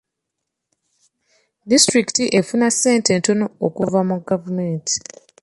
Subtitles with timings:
[1.69, 4.95] Disitulikiti efuna ssente ntono okuva mu gavumenti.